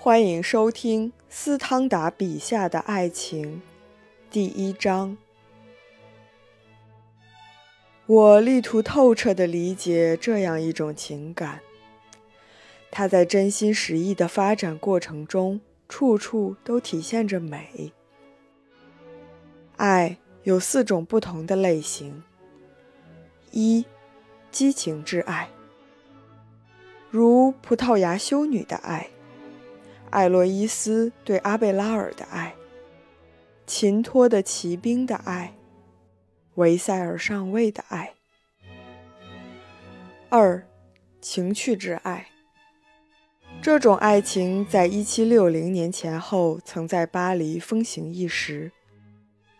[0.00, 3.60] 欢迎收听斯汤达笔下的爱情，
[4.30, 5.18] 第一章。
[8.06, 11.58] 我力图透彻地理解这样一种情感，
[12.92, 17.92] 它在真心实意的发展过程中，处处都体现着美。
[19.78, 22.22] 爱有四种不同的类型：
[23.50, 23.84] 一、
[24.52, 25.48] 激情之爱，
[27.10, 29.10] 如葡萄牙修女的爱。
[30.10, 32.54] 艾洛伊斯对阿贝拉尔的爱，
[33.66, 35.54] 秦托的骑兵的爱，
[36.54, 38.14] 维塞尔上尉的爱。
[40.28, 40.66] 二，
[41.20, 42.28] 情趣之爱。
[43.60, 48.70] 这种爱情在一七六零年前后曾在巴黎风行一时，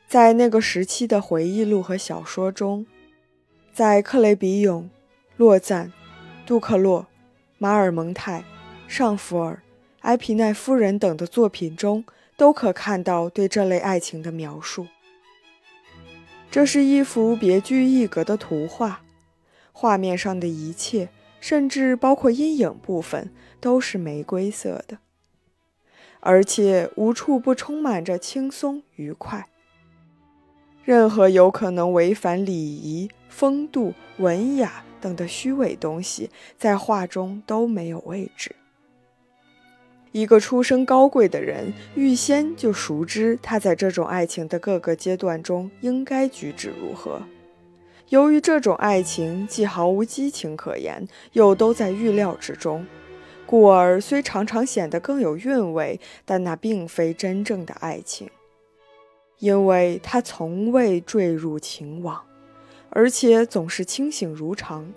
[0.07, 2.87] 在那个时期的回忆录和小说中，
[3.73, 4.89] 在克雷比永、
[5.37, 5.93] 洛赞、
[6.47, 7.07] 杜克洛、
[7.59, 8.45] 马尔蒙泰、
[8.87, 9.63] 尚福尔。
[10.09, 12.03] 埃皮奈夫人等的作品中
[12.35, 14.87] 都可看到对这类爱情的描述。
[16.51, 19.03] 这是一幅别具一格的图画，
[19.71, 21.11] 画面上的一切，
[21.43, 24.97] 甚至包括阴影部分，都是玫瑰色的，
[26.21, 29.47] 而且无处不充满着轻松愉快。
[30.85, 38.57] 任何有可能违反礼仪、风度、文雅等的虚伪东西，在画中都没有位置。
[40.13, 47.21] 一个出身高贵的人，预先就熟知他在这种爱情的各个阶段中应该举止如何。
[48.09, 52.87] 由于这种爱情既毫无激情可言，又都在预料之中，
[53.45, 58.31] 故而虽常常显得更有韵味，但那并非真正的爱情，
[59.41, 62.23] 因为他从未坠入情网，
[62.89, 64.91] 而且总是清醒如常。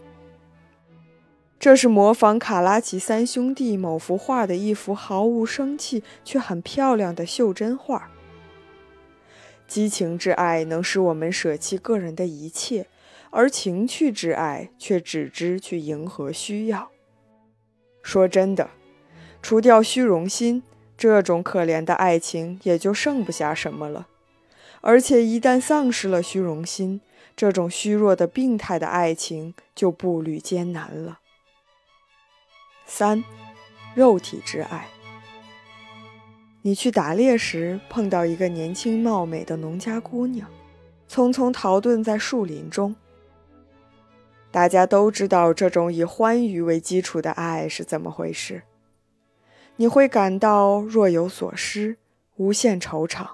[1.62, 8.10] 这是模仿卡拉奇三兄弟某幅画的一幅毫无生气却很漂亮的袖珍画。
[9.68, 12.88] 激情之爱能使我们舍弃个人的一切，
[13.30, 16.90] 而情趣之爱却只知去迎合需要。
[18.02, 18.72] 说真的，
[19.44, 20.64] 除掉虚荣心，
[20.98, 24.08] 这种可怜的爱情也就剩不下什么了。
[24.82, 27.02] 而且一旦丧失了虚荣心，
[27.36, 31.20] 这种虚弱的病态的爱情就步履艰难了。
[32.94, 33.24] 三，
[33.96, 34.86] 肉体之爱。
[36.62, 40.52] 你去打猎时碰到一个年轻貌美的农家姑娘，
[41.08, 42.94] 匆匆逃遁在树林中。
[44.52, 48.64] 大家都知道这种以欢愉为基础的爱是怎么回事。
[49.78, 51.98] 你会感到若有所失，
[52.36, 53.26] 无限惆怅。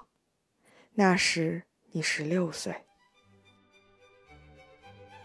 [0.93, 1.63] 那时
[1.93, 2.75] 你十六岁。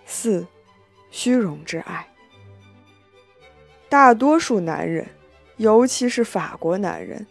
[0.06, 0.46] 四，
[1.10, 2.08] 虚荣之爱。
[3.92, 5.06] 大多数男人，
[5.58, 7.26] 尤其是法国男人，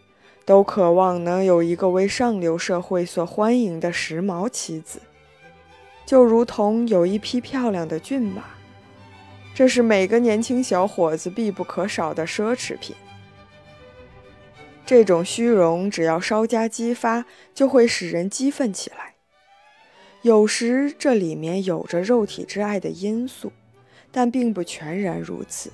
[0.45, 5.01] 都渴望能有一个为上流社会所欢迎的时髦妻子，
[6.05, 8.43] 就如同有一匹漂亮的骏马。
[9.55, 12.95] 这是每个年轻小伙子必不可少的奢侈品。
[14.85, 19.15] 这种虚荣只要稍加激发，就会使人激愤起来。
[20.21, 23.51] 有时这里面有着肉体之爱的因素，
[24.11, 25.71] 但并不全然如此。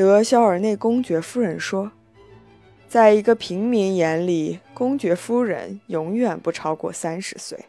[0.00, 1.92] 德肖尔内公爵夫人说
[2.88, 7.66] ：“在一个平民眼里，公爵夫人永远不超过三十岁。”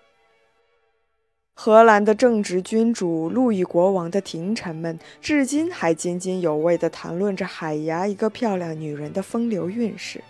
[1.53, 10.23] 荷兰的正直君主路易国王的廷臣们至今还津津有味地谈论着海牙一个漂亮女人的风流韵事。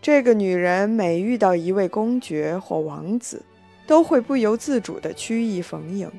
[0.00, 3.40] 这个女人每遇到一位公爵或王子，
[3.86, 6.10] 都会不由自主地曲意逢迎，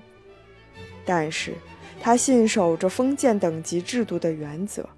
[1.03, 1.53] 但是。
[2.06, 4.90] 他信守着封建等级制度的原则，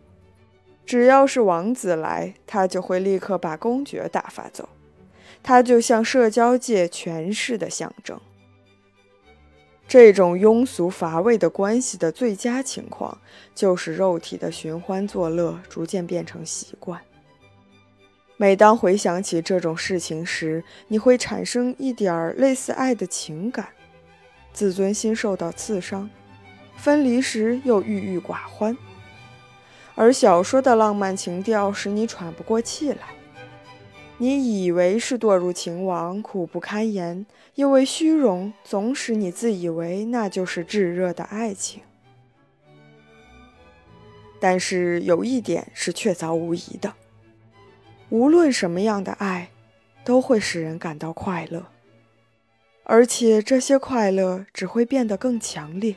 [0.87, 4.67] 只要是王子来，他就会立刻把公爵打发走。
[5.43, 8.19] 他就像社交界权势的象征。
[9.87, 13.15] 这种庸俗乏味的关系的最佳情况，
[13.53, 16.99] 就是肉体的寻欢作乐逐渐变成习惯。
[18.35, 23.67] 每当回想起这种事情时，你会产生一点儿类似爱的情感，
[24.51, 26.09] 自尊心受到刺伤。
[26.77, 28.77] 分离时又郁郁寡欢，
[29.95, 32.99] 而小说的浪漫情调使你喘不过气来。
[34.17, 37.25] 你以为是堕入情网，苦不堪言，
[37.55, 41.81] 因为虚荣总使你自以为那就是炙热的爱情。
[44.39, 46.93] 但是有一点是确凿无疑的：
[48.09, 49.49] 无论什么样的爱，
[50.05, 51.65] 都会使人感到快乐，
[52.83, 55.95] 而且这些快乐只会变得更强烈。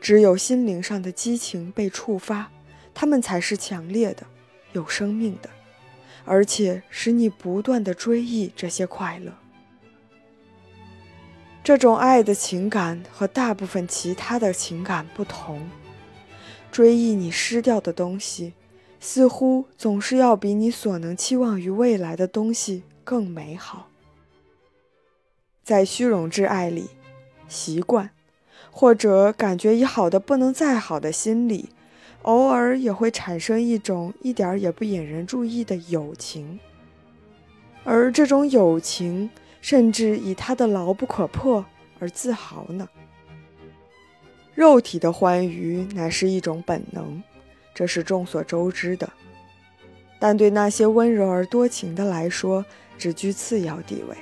[0.00, 2.50] 只有心灵上的激情被触发，
[2.94, 4.26] 它们才是强烈的。
[4.72, 5.50] 有生命的，
[6.24, 9.32] 而且使你不断的追忆这些快乐。
[11.64, 15.68] 这种爱的情感和大部分其他的情感不同，
[16.70, 18.54] 追忆你失掉的东西，
[19.00, 23.88] 似乎总是要比你所能期望于未来的东西更美好。
[25.64, 26.90] 在虚荣之爱里，
[27.48, 28.10] 习惯
[28.70, 31.70] 或者感觉已好的不能再好的心理，
[32.22, 36.58] 偶尔也会产生一种一点也不引人注意的友情，
[37.84, 39.30] 而这种友情。
[39.62, 41.62] 甚至以他的牢不可破
[41.98, 42.88] 而自豪呢。
[44.54, 47.22] 肉体的欢愉乃是一种本能，
[47.74, 49.12] 这是众所周知的。
[50.18, 52.64] 但对那些温柔而多情的来说，
[52.96, 54.16] 只居次要地位。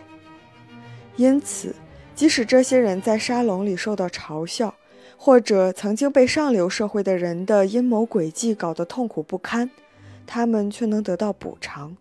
[1.14, 1.72] 因此，
[2.18, 4.74] 即使这些人在沙龙里受到嘲笑，
[5.16, 9.70] 或者曾经被上流社会的人的阴谋诡计搞得痛苦不堪，
[10.26, 11.96] 他们却能得到补偿。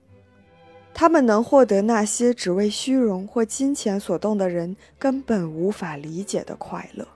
[0.92, 7.08] 他们能获得那些只为虚荣或金钱所动的人根本无法理解的快乐。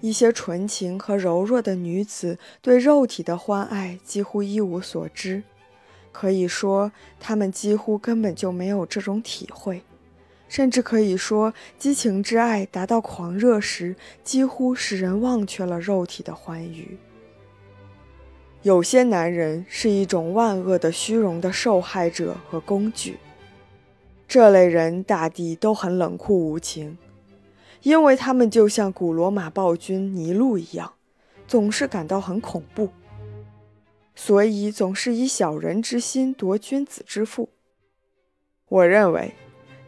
[0.00, 5.44] 一些纯情和柔弱的女子对肉体的欢爱几乎一无所知，
[6.10, 6.90] 可以说
[7.20, 9.80] 她们几乎根本就没有这种体会，
[10.54, 16.96] 甚至可以说，激情之爱达到狂热时，几乎使人忘却了肉体的欢愉。
[18.62, 23.16] 有些男人是一种万恶的虚荣的受害者和工具，
[24.28, 26.96] 这类人大抵都很冷酷无情，
[27.82, 30.92] 因为他们就像古罗马暴君尼禄一样，
[31.48, 32.90] 总是感到很恐怖，
[34.14, 37.48] 所以总是以小人之心夺君子之腹。
[38.68, 39.34] 我认为，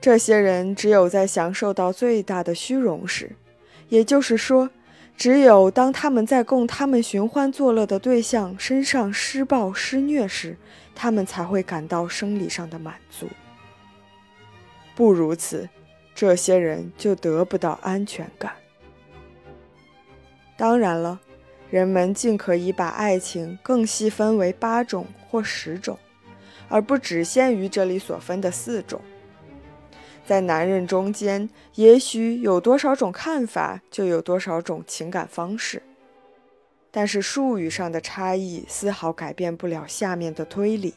[0.01, 3.33] 这些人只有在享受到最大的虚荣时，
[3.89, 4.71] 也就是说。
[5.19, 10.55] 只有当他们在供他们寻欢作乐的对象身上施暴施虐时，
[10.95, 13.27] 他们才会感到生理上的满足。
[14.95, 15.67] 不如此，
[16.15, 18.53] 这些人就得不到安全感。
[20.55, 21.19] 当然了，
[21.71, 25.99] 人们尽可以把爱情更细分为八种或十种，
[26.69, 29.01] 而不只限于这里所分的四种。
[30.27, 35.81] 在男人中间，也许有多少种看法，就有多少种情感方式。
[36.91, 40.95] 但是术语上的差异丝毫改变不了下面的推理：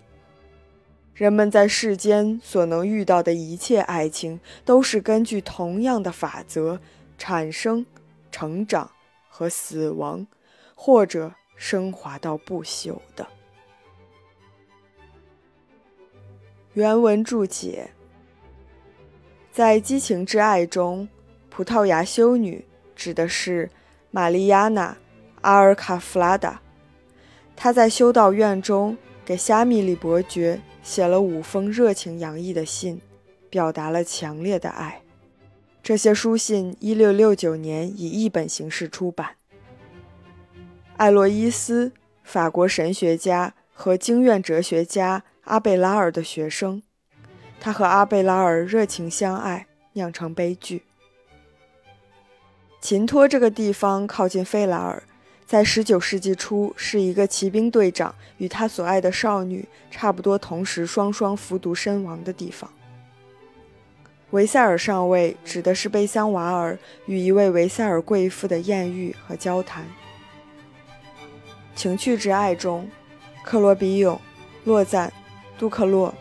[1.13, 6.79] 人们在世间所能遇到的一切爱情，都是根据同样的法则
[7.17, 7.85] 产生、
[8.31, 8.89] 成长
[9.27, 10.25] 和死亡，
[10.73, 13.27] 或者升华到不朽的。
[16.73, 17.91] 原文注解。
[19.59, 21.09] 在激情之爱中，
[21.49, 22.63] 葡萄牙修女
[22.95, 23.69] 指的是
[24.09, 24.93] 玛丽亚娜·
[25.41, 26.61] 阿尔卡弗拉达。
[27.57, 33.01] 她在修道院中给夏米里伯爵写了五封热情洋溢的信，
[33.49, 35.01] 表达了强烈的爱。
[35.83, 39.31] 这些书信1669年以译本形式出版。
[40.95, 41.91] 艾洛伊斯，
[42.23, 46.81] 法国神学家和经院哲学家阿贝拉尔的学生。
[47.59, 50.83] 他和阿贝拉尔热情相爱，酿成悲剧。
[52.81, 55.03] 琴托这个地方靠近费拉尔，
[55.45, 62.71] 在19世纪初是一个骑兵队长与他所爱的少女差不多同时双双服毒身亡的地方。
[64.31, 69.85] 维塞尔上尉指的是贝桑瓦尔与一位维塞尔贵妇的艳遇和交谈。
[71.75, 72.89] 情趣之爱中，
[73.43, 74.19] 克罗比永、
[74.63, 75.11] 洛赞、
[75.57, 76.13] 杜克洛。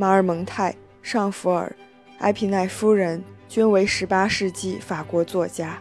[0.00, 1.70] 马尔蒙泰、尚福尔、
[2.20, 5.78] 埃皮奈夫人均为18世纪法国作家。